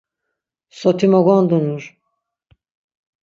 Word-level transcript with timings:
Soti 0.79 1.09
mo 1.11 1.19
gondunur! 1.27 1.83